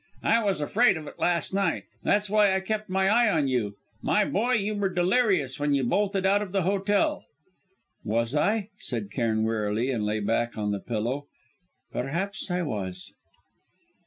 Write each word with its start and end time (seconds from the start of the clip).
I 0.23 0.43
was 0.43 0.59
afraid 0.61 0.97
of 0.97 1.05
it, 1.05 1.19
last 1.19 1.53
night. 1.53 1.83
That's 2.01 2.27
why 2.27 2.55
I 2.55 2.59
kept 2.59 2.89
my 2.89 3.07
eye 3.07 3.29
on 3.29 3.47
you. 3.47 3.75
My 4.01 4.25
boy, 4.25 4.53
you 4.53 4.73
were 4.73 4.89
delirious 4.89 5.59
when 5.59 5.75
you 5.75 5.83
bolted 5.83 6.25
out 6.25 6.41
of 6.41 6.51
the 6.53 6.63
hotel!" 6.63 7.23
"Was 8.03 8.33
I?" 8.35 8.69
said 8.79 9.11
Cairn 9.11 9.43
wearily, 9.43 9.91
and 9.91 10.03
lay 10.03 10.19
back 10.19 10.57
on 10.57 10.71
the 10.71 10.79
pillow. 10.79 11.27
"Perhaps 11.91 12.49
I 12.49 12.63
was." 12.63 13.13